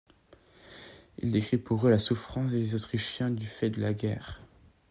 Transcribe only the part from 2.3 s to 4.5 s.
des Autrichiens du fait de la guerre.